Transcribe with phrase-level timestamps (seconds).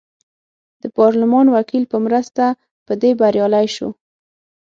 [0.81, 2.43] د پارلمان وکیل په مرسته
[2.85, 3.89] په دې بریالی شو.